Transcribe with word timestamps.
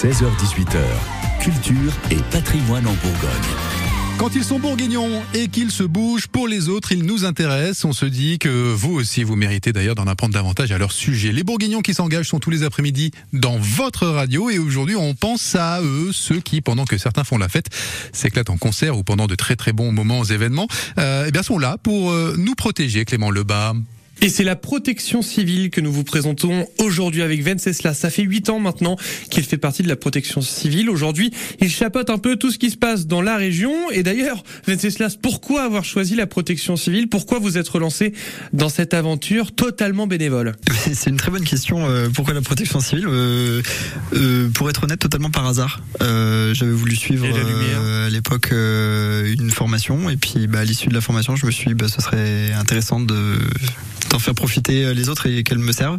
16h18h, 0.00 0.80
culture 1.42 1.92
et 2.10 2.16
patrimoine 2.32 2.86
en 2.86 2.94
Bourgogne. 2.94 3.50
Quand 4.16 4.34
ils 4.34 4.44
sont 4.44 4.58
bourguignons 4.58 5.20
et 5.34 5.48
qu'ils 5.48 5.70
se 5.70 5.82
bougent 5.82 6.26
pour 6.26 6.48
les 6.48 6.70
autres, 6.70 6.92
ils 6.92 7.04
nous 7.04 7.26
intéressent. 7.26 7.84
On 7.84 7.92
se 7.92 8.06
dit 8.06 8.38
que 8.38 8.48
vous 8.48 8.94
aussi, 8.94 9.24
vous 9.24 9.36
méritez 9.36 9.74
d'ailleurs 9.74 9.96
d'en 9.96 10.06
apprendre 10.06 10.32
davantage 10.32 10.72
à 10.72 10.78
leur 10.78 10.92
sujet. 10.92 11.32
Les 11.32 11.42
bourguignons 11.42 11.82
qui 11.82 11.92
s'engagent 11.92 12.30
sont 12.30 12.38
tous 12.38 12.48
les 12.48 12.62
après-midi 12.62 13.10
dans 13.34 13.58
votre 13.58 14.06
radio 14.06 14.48
et 14.48 14.58
aujourd'hui, 14.58 14.96
on 14.96 15.12
pense 15.12 15.54
à 15.54 15.82
eux, 15.82 16.12
ceux 16.14 16.40
qui, 16.40 16.62
pendant 16.62 16.86
que 16.86 16.96
certains 16.96 17.24
font 17.24 17.36
la 17.36 17.50
fête, 17.50 17.66
s'éclatent 18.14 18.48
en 18.48 18.56
concert 18.56 18.96
ou 18.96 19.04
pendant 19.04 19.26
de 19.26 19.34
très 19.34 19.56
très 19.56 19.74
bons 19.74 19.92
moments, 19.92 20.24
événements, 20.24 20.68
euh, 20.96 21.26
eh 21.28 21.30
bien, 21.30 21.42
sont 21.42 21.58
là 21.58 21.76
pour 21.76 22.10
euh, 22.10 22.36
nous 22.38 22.54
protéger. 22.54 23.04
Clément 23.04 23.30
Lebas. 23.30 23.74
Et 24.22 24.28
c'est 24.28 24.44
la 24.44 24.56
protection 24.56 25.22
civile 25.22 25.70
que 25.70 25.80
nous 25.80 25.90
vous 25.90 26.04
présentons 26.04 26.66
aujourd'hui 26.78 27.22
avec 27.22 27.42
Venceslas. 27.42 27.94
Ça 27.94 28.10
fait 28.10 28.22
huit 28.22 28.50
ans 28.50 28.58
maintenant 28.58 28.96
qu'il 29.30 29.44
fait 29.44 29.56
partie 29.56 29.82
de 29.82 29.88
la 29.88 29.96
protection 29.96 30.42
civile. 30.42 30.90
Aujourd'hui, 30.90 31.32
il 31.60 31.70
chapeaute 31.70 32.10
un 32.10 32.18
peu 32.18 32.36
tout 32.36 32.50
ce 32.50 32.58
qui 32.58 32.70
se 32.70 32.76
passe 32.76 33.06
dans 33.06 33.22
la 33.22 33.38
région. 33.38 33.90
Et 33.90 34.02
d'ailleurs, 34.02 34.44
Venceslas, 34.66 35.16
pourquoi 35.20 35.62
avoir 35.62 35.84
choisi 35.84 36.16
la 36.16 36.26
protection 36.26 36.76
civile? 36.76 37.08
Pourquoi 37.08 37.38
vous 37.38 37.56
êtes 37.56 37.68
relancé 37.68 38.12
dans 38.52 38.68
cette 38.68 38.92
aventure 38.92 39.52
totalement 39.52 40.06
bénévole? 40.06 40.54
C'est 40.92 41.08
une 41.08 41.16
très 41.16 41.30
bonne 41.30 41.44
question. 41.44 41.88
Euh, 41.88 42.08
pourquoi 42.12 42.34
la 42.34 42.42
protection 42.42 42.80
civile 42.80 43.06
euh, 43.08 43.62
euh, 44.14 44.48
Pour 44.50 44.68
être 44.68 44.84
honnête, 44.84 45.00
totalement 45.00 45.30
par 45.30 45.46
hasard. 45.46 45.82
J'avais 46.00 46.72
voulu 46.72 46.96
suivre 46.96 47.26
à 47.26 48.10
l'époque 48.10 48.50
une 48.52 49.50
formation. 49.50 50.10
Et 50.10 50.16
puis, 50.18 50.46
bah, 50.46 50.60
à 50.60 50.64
l'issue 50.64 50.88
de 50.88 50.94
la 50.94 51.00
formation, 51.00 51.36
je 51.36 51.46
me 51.46 51.50
suis 51.50 51.68
dit, 51.68 51.74
bah, 51.74 51.88
ce 51.88 52.02
serait 52.02 52.52
intéressant 52.52 53.00
de 53.00 53.38
d'en 54.10 54.18
faire 54.18 54.34
profiter 54.34 54.84
euh, 54.84 54.94
les 54.94 55.08
autres 55.08 55.26
et 55.26 55.42
qu'elles 55.42 55.58
me 55.58 55.72
servent. 55.72 55.98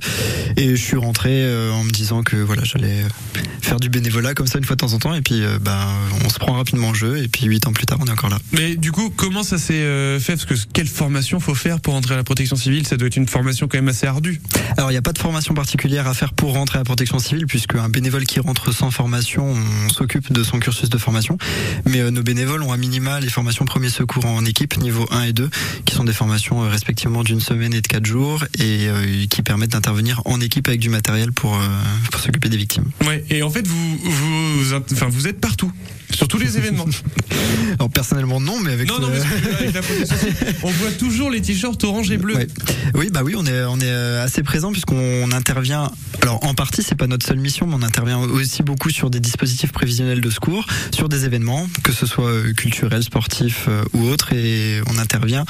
Et 0.58 0.76
je 0.76 0.82
suis 0.82 0.98
rentré 0.98 1.30
euh, 1.32 1.72
en 1.72 1.84
me 1.84 1.90
disant 1.90 2.24
que 2.24 2.36
voilà, 2.36 2.64
j'allais 2.64 3.04
euh, 3.04 3.40
faire 3.62 3.80
du 3.80 3.90
bénévolat 3.90 4.34
comme 4.34 4.48
ça 4.48 4.60
une 4.60 4.66
fois 4.66 4.76
de 4.76 4.82
temps 4.82 4.94
en 4.94 5.00
temps. 5.00 5.16
Et 5.16 5.22
puis, 5.22 5.42
ben, 5.62 5.88
on 6.26 6.30
se 6.30 6.38
prend 6.38 6.54
rapidement 6.54 6.90
au 6.90 6.94
jeu. 6.94 7.18
Et 7.24 7.28
puis, 7.28 7.46
huit 7.46 7.66
ans 7.68 7.74
plus 7.74 7.86
tard, 7.86 7.98
on 8.02 8.06
est 8.06 8.12
encore 8.12 8.30
là. 8.30 8.38
Mais 8.52 8.76
du 8.76 8.92
coup, 8.92 9.12
comment 9.16 9.44
ça 9.44 9.58
s'est 9.58 10.20
fait? 10.20 10.34
Parce 10.34 10.46
que 10.46 10.56
quelle 10.74 10.88
formation 10.88 11.40
faut 11.40 11.56
faire 11.56 11.80
pour 11.80 11.96
entrer 11.96 12.14
à 12.14 12.18
la 12.18 12.24
protection 12.24 12.56
civile? 12.56 12.86
Ça 12.86 12.98
doit 12.98 13.08
être 13.08 13.16
une 13.16 13.28
formation 13.28 13.68
quand 13.68 13.78
même 13.78 13.88
assez 13.88 14.08
ardue. 14.08 14.42
Alors, 14.78 14.92
il 14.92 14.94
n'y 14.94 14.98
a 14.98 15.02
pas 15.02 15.14
de 15.14 15.20
formation 15.20 15.54
particulière 15.54 16.08
à 16.08 16.14
faire 16.14 16.34
pour 16.34 16.54
rentrer 16.54 16.78
à 16.78 16.82
la 16.82 16.86
protection 16.86 17.20
civile, 17.20 17.46
puisque 17.46 17.76
un 17.76 17.90
bénévole 17.90 18.26
qui 18.26 18.40
rentre 18.40 18.74
sans 18.74 18.92
formation, 18.92 19.56
on 19.86 19.90
s'occupe 19.90 20.34
de 20.34 20.44
son 20.44 20.60
cursus 20.60 20.90
de 20.90 20.98
formation. 20.98 21.38
Mais 21.86 22.12
nos 22.12 22.24
bénévoles 22.24 22.64
ont 22.64 22.74
à 22.74 22.78
minima 22.78 23.20
les 23.20 23.30
formations 23.30 23.66
premiers 23.66 23.90
secours 23.90 24.26
en 24.26 24.44
équipe, 24.46 24.78
niveau 24.78 25.08
1 25.12 25.24
et 25.24 25.34
2, 25.34 25.50
qui 25.86 25.96
sont 25.96 26.04
des 26.04 26.14
formations 26.14 26.60
respectivement 26.62 27.24
d'une 27.24 27.42
semaine 27.42 27.74
et 27.74 27.82
de 27.82 27.88
4 27.92 28.06
jours 28.06 28.46
et 28.58 28.88
euh, 28.88 29.26
qui 29.30 29.42
permettent 29.42 29.72
d'intervenir 29.72 30.22
en 30.24 30.40
équipe 30.40 30.70
avec 30.70 30.80
du 30.80 30.88
matériel 30.88 31.34
pour, 31.34 31.56
euh, 31.56 31.68
pour 32.10 32.22
s'occuper 32.22 32.48
des 32.48 32.56
victimes. 32.56 32.86
Ouais, 33.06 33.22
et 33.30 33.44
en 33.44 33.50
fait, 33.50 33.68
vous, 33.68 33.98
vous, 33.98 34.74
enfin, 34.94 35.08
vous 35.10 35.28
êtes 35.28 35.42
partout. 35.42 35.70
Sur 36.14 36.30
tous 36.30 36.38
les 36.38 36.58
événements. 36.58 36.86
Alors 37.80 37.90
personnellement 37.90 38.40
non, 38.42 38.60
mais 38.60 38.72
avec, 38.72 38.88
non, 38.88 39.00
non, 39.00 39.10
mais 39.10 39.20
avec 39.54 39.74
la 39.74 39.82
on 40.64 40.70
voit 40.70 40.92
toujours 40.92 41.30
les 41.30 41.42
t-shirts 41.42 41.84
orange 41.84 42.12
et 42.12 42.18
bleu. 42.18 42.36
Oui, 42.96 43.10
bah 43.12 43.22
oui, 43.24 43.34
on 43.38 43.46
est 43.46 43.64
on 43.64 43.80
est 43.80 43.90
euh, 43.90 44.24
assez 44.24 44.44
présent 44.44 44.72
puisqu'on 44.72 45.32
intervient. 45.32 45.90
Alors 46.22 46.46
en 46.46 46.54
partie, 46.54 46.84
c'est 46.84 46.96
pas 46.96 47.08
notre 47.08 47.26
seule 47.26 47.40
mission, 47.40 47.66
mais 47.66 47.76
on 47.76 47.82
intervient 47.82 48.20
aussi 48.20 48.62
beaucoup 48.62 48.90
sur 48.90 49.10
des 49.10 49.20
dispositifs 49.20 49.72
prévisionnels 49.72 50.22
de 50.22 50.30
secours, 50.30 50.66
sur 50.94 51.10
des 51.10 51.26
événements, 51.26 51.68
que 51.84 51.92
ce 51.92 52.06
soit 52.06 52.54
culturels, 52.56 53.04
sportifs 53.04 53.68
ou 53.94 54.06
autres, 54.08 54.34
et 54.34 54.82
on 54.88 54.98
intervient 54.98 55.46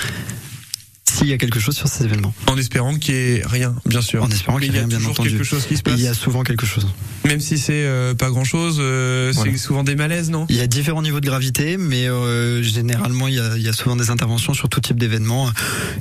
s'il 1.21 1.29
y 1.29 1.33
a 1.33 1.37
quelque 1.37 1.59
chose 1.59 1.75
sur 1.75 1.87
ces 1.87 2.05
événements. 2.05 2.33
En 2.47 2.57
espérant 2.57 2.95
qu'il 2.95 3.13
n'y 3.13 3.21
ait 3.21 3.43
rien, 3.45 3.75
bien 3.85 4.01
sûr. 4.01 4.23
En 4.23 4.29
espérant 4.31 4.57
qu'il 4.57 4.71
n'y 4.71 4.77
ait 4.77 4.79
rien, 4.79 4.87
bien 4.87 5.05
entendu. 5.05 5.29
quelque 5.29 5.43
chose 5.43 5.67
qui 5.67 5.77
se 5.77 5.83
passe. 5.83 5.93
Il 5.95 6.03
y 6.03 6.07
a 6.07 6.15
souvent 6.15 6.41
quelque 6.41 6.65
chose. 6.65 6.87
Même 7.25 7.39
si 7.39 7.59
c'est 7.59 7.85
euh, 7.85 8.15
pas 8.15 8.31
grand 8.31 8.43
chose, 8.43 8.77
euh, 8.79 9.31
c'est 9.31 9.55
souvent 9.57 9.83
des 9.83 9.95
malaises, 9.95 10.31
non? 10.31 10.47
Il 10.49 10.55
y 10.55 10.61
a 10.61 10.67
différents 10.67 11.03
niveaux 11.03 11.19
de 11.19 11.27
gravité, 11.27 11.77
mais 11.77 12.07
euh, 12.07 12.63
généralement 12.63 13.27
il 13.27 13.35
y, 13.35 13.39
a, 13.39 13.55
il 13.55 13.61
y, 13.61 13.69
a, 13.69 13.73
souvent 13.73 13.95
des 13.95 14.09
interventions 14.09 14.55
sur 14.55 14.67
tout 14.67 14.81
type 14.81 14.97
d'événements 14.97 15.51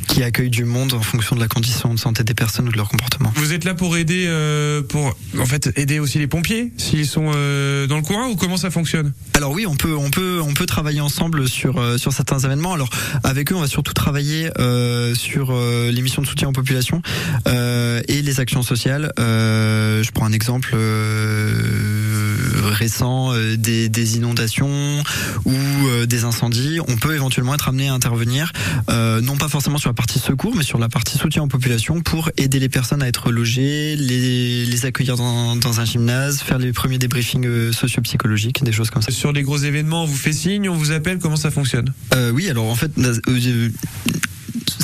qui 0.08 0.22
accueillent 0.22 0.48
du 0.48 0.64
monde 0.64 0.94
en 0.94 1.02
fonction 1.02 1.36
de 1.36 1.40
la 1.40 1.48
condition 1.48 1.92
de 1.92 1.98
santé 1.98 2.24
des 2.24 2.32
personnes 2.32 2.68
ou 2.68 2.72
de 2.72 2.78
leur 2.78 2.88
comportement. 2.88 3.30
Vous 3.36 3.52
êtes 3.52 3.64
là 3.64 3.74
pour 3.74 3.98
aider, 3.98 4.26
pour 4.88 5.14
en 5.38 5.46
fait 5.46 5.70
aider 5.76 5.98
aussi 5.98 6.18
les 6.18 6.28
pompiers 6.28 6.72
s'ils 6.78 7.06
sont 7.06 7.26
dans 7.26 7.96
le 7.96 8.02
coin 8.02 8.28
ou 8.28 8.36
comment 8.36 8.56
ça 8.56 8.70
fonctionne? 8.70 9.12
Alors 9.34 9.52
oui, 9.52 9.66
on 9.66 9.76
peut, 9.76 9.94
on 9.94 10.10
peut, 10.10 10.40
on 10.42 10.54
peut 10.54 10.66
travailler 10.66 11.02
ensemble 11.02 11.46
sur 11.48 11.98
sur 11.98 12.12
certains 12.12 12.38
événements. 12.38 12.72
Alors 12.72 12.88
avec 13.22 13.52
eux, 13.52 13.56
on 13.56 13.60
va 13.60 13.66
surtout 13.66 13.92
travailler 13.92 14.50
sur 15.14 15.52
les 15.52 16.02
missions 16.02 16.22
de 16.22 16.26
soutien 16.26 16.48
aux 16.48 16.52
populations 16.52 17.02
et 17.46 18.22
les 18.22 18.40
actions 18.40 18.62
sociales. 18.62 19.12
je 19.18 20.10
prends 20.10 20.26
un 20.26 20.32
exemple 20.32 20.76
euh, 22.60 22.70
récent 22.70 23.32
euh, 23.32 23.56
des, 23.56 23.88
des, 23.88 24.16
inondations 24.16 25.02
ou 25.44 25.52
euh, 25.52 26.06
des 26.06 26.24
incendies, 26.24 26.78
on 26.86 26.96
peut 26.96 27.14
éventuellement 27.14 27.54
être 27.54 27.68
amené 27.68 27.88
à 27.88 27.94
intervenir, 27.94 28.52
non 28.88 29.36
pas 29.36 29.48
forcément 29.48 29.78
sur 29.78 29.90
la 29.90 29.94
partie 29.94 30.18
secours, 30.18 30.54
mais 30.56 30.62
sur 30.62 30.78
la 30.78 30.88
partie 30.88 31.18
soutien 31.18 31.42
aux 31.42 31.48
populations 31.48 32.00
pour 32.00 32.30
aider 32.36 32.58
les 32.58 32.68
personnes 32.68 33.02
à 33.02 33.08
être 33.08 33.30
logées, 33.30 33.96
les, 33.96 34.64
les 34.64 34.86
accueillir 34.86 35.16
dans, 35.16 35.56
dans, 35.56 35.80
un 35.80 35.84
gymnase, 35.84 36.40
faire 36.40 36.58
les 36.58 36.72
premiers 36.72 36.98
débriefings 36.98 37.72
socio-psychologiques, 37.72 38.62
des 38.64 38.72
choses 38.72 38.90
comme 38.90 39.02
ça. 39.02 39.10
Sur 39.10 39.32
les 39.32 39.42
gros 39.42 39.58
événements, 39.58 40.04
on 40.04 40.06
vous 40.06 40.16
fait 40.16 40.32
signe, 40.32 40.68
on 40.68 40.74
vous 40.74 40.92
appelle, 40.92 41.18
comment 41.18 41.36
ça 41.36 41.50
fonctionne? 41.50 41.92
Oui, 42.32 42.48
alors 42.48 42.66
en 42.66 42.74
fait, 42.74 42.92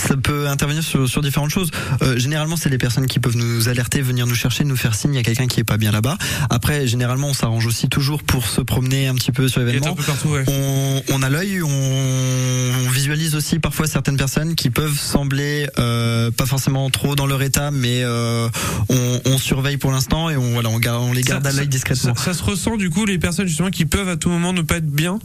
ça 0.06 0.16
peut 0.16 0.48
intervenir 0.48 0.82
sur, 0.82 1.08
sur 1.08 1.22
différentes 1.22 1.50
choses. 1.50 1.70
Euh, 2.02 2.18
généralement, 2.18 2.56
c'est 2.56 2.68
les 2.68 2.78
personnes 2.78 3.06
qui 3.06 3.18
peuvent 3.18 3.36
nous 3.36 3.68
alerter, 3.68 4.02
venir 4.02 4.26
nous 4.26 4.34
chercher, 4.34 4.64
nous 4.64 4.76
faire 4.76 4.94
signe. 4.94 5.14
Il 5.14 5.16
y 5.16 5.20
a 5.20 5.22
quelqu'un 5.22 5.46
qui 5.46 5.60
est 5.60 5.64
pas 5.64 5.76
bien 5.76 5.90
là-bas. 5.90 6.16
Après, 6.50 6.86
généralement, 6.86 7.28
on 7.28 7.34
s'arrange 7.34 7.66
aussi 7.66 7.88
toujours 7.88 8.22
pour 8.22 8.46
se 8.46 8.60
promener 8.60 9.08
un 9.08 9.14
petit 9.14 9.32
peu 9.32 9.48
sur 9.48 9.60
l'événement. 9.60 9.96
Ouais. 10.26 10.44
On, 10.48 11.02
on, 11.10 11.22
a 11.22 11.28
l'œil, 11.28 11.62
on, 11.62 11.68
on, 11.68 12.90
visualise 12.90 13.34
aussi 13.34 13.58
parfois 13.58 13.86
certaines 13.86 14.16
personnes 14.16 14.54
qui 14.54 14.70
peuvent 14.70 14.98
sembler 14.98 15.68
euh, 15.78 16.30
pas 16.30 16.46
forcément 16.46 16.88
trop 16.90 17.14
dans 17.14 17.26
leur 17.26 17.42
état, 17.42 17.70
mais 17.70 18.02
euh, 18.02 18.48
on, 18.88 19.20
on, 19.24 19.38
surveille 19.38 19.76
pour 19.76 19.92
l'instant 19.92 20.30
et 20.30 20.36
on, 20.36 20.52
voilà, 20.52 20.70
on, 20.70 20.78
garde, 20.78 21.02
on 21.02 21.12
les 21.12 21.22
garde 21.22 21.46
à 21.46 21.52
l'œil 21.52 21.68
discrètement. 21.68 22.14
Ça, 22.14 22.32
ça, 22.32 22.34
se 22.34 22.42
ressent 22.42 22.76
du 22.76 22.90
coup 22.90 23.04
les 23.04 23.18
personnes 23.18 23.46
justement 23.46 23.70
qui 23.70 23.84
peuvent 23.84 24.08
à 24.08 24.16
tout 24.16 24.30
moment 24.30 24.52
ne 24.52 24.62
pas 24.62 24.76
être 24.76 24.90
bien? 24.90 25.18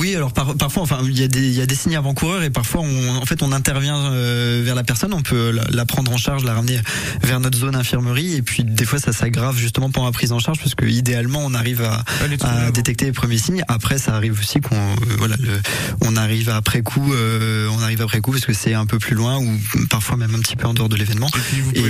Oui, 0.00 0.16
alors 0.16 0.32
parfois, 0.32 0.82
enfin, 0.82 1.00
il 1.04 1.20
y 1.20 1.22
a 1.22 1.28
des, 1.28 1.46
il 1.46 1.54
y 1.54 1.60
a 1.60 1.66
des 1.66 1.74
signes 1.74 1.94
avant-coureurs 1.94 2.42
et 2.42 2.48
parfois, 2.48 2.80
on, 2.80 3.16
en 3.16 3.26
fait, 3.26 3.42
on 3.42 3.52
intervient 3.52 3.98
euh, 3.98 4.62
vers 4.64 4.74
la 4.74 4.82
personne, 4.82 5.12
on 5.12 5.20
peut 5.20 5.54
la, 5.70 5.84
prendre 5.84 6.10
en 6.10 6.16
charge, 6.16 6.42
la 6.42 6.54
ramener 6.54 6.80
vers 7.22 7.38
notre 7.38 7.58
zone 7.58 7.76
infirmerie 7.76 8.34
et 8.34 8.40
puis 8.40 8.64
des 8.64 8.86
fois, 8.86 8.98
ça 8.98 9.12
s'aggrave 9.12 9.58
justement 9.58 9.90
pendant 9.90 10.06
la 10.06 10.12
prise 10.12 10.32
en 10.32 10.38
charge 10.38 10.58
parce 10.58 10.74
que 10.74 10.86
idéalement, 10.86 11.40
on 11.44 11.52
arrive 11.52 11.82
à, 11.82 12.02
à 12.40 12.70
détecter 12.70 13.04
les 13.04 13.12
premiers 13.12 13.36
signes. 13.36 13.62
Après, 13.68 13.98
ça 13.98 14.14
arrive 14.14 14.38
aussi 14.40 14.60
qu'on, 14.60 14.74
euh, 14.74 15.16
voilà, 15.18 15.36
le, 15.38 15.60
on 16.00 16.16
arrive 16.16 16.48
après 16.48 16.80
coup, 16.80 17.12
euh, 17.12 17.68
on 17.70 17.82
arrive 17.82 18.00
après 18.00 18.22
coup 18.22 18.30
parce 18.30 18.46
que 18.46 18.54
c'est 18.54 18.72
un 18.72 18.86
peu 18.86 18.98
plus 18.98 19.14
loin 19.14 19.36
ou 19.36 19.50
parfois 19.90 20.16
même 20.16 20.34
un 20.34 20.38
petit 20.38 20.56
peu 20.56 20.66
en 20.66 20.72
dehors 20.72 20.88
de 20.88 20.96
l'événement. 20.96 21.28
Et, 21.74 21.80